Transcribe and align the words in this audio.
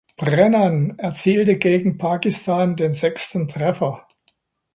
Brennan 0.17 0.97
erzielte 0.97 1.59
gegen 1.59 1.99
Pakistan 1.99 2.75
den 2.75 2.91
sechsten 2.91 3.47
Treffer. 3.47 4.07